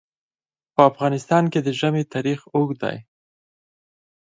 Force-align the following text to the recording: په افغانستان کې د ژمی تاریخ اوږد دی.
په 0.73 0.81
افغانستان 0.89 1.43
کې 1.51 1.59
د 1.63 1.69
ژمی 1.79 2.03
تاریخ 2.13 2.39
اوږد 2.55 2.77
دی. 2.83 2.97